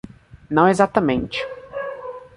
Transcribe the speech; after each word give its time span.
Não 0.49 0.67
exatamente 0.67 1.39